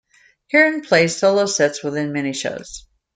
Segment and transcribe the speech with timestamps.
[0.51, 2.87] Hearn plays solo sets within many shows.